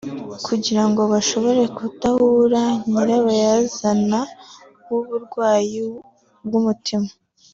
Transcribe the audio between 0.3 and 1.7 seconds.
kugira ngo bashobore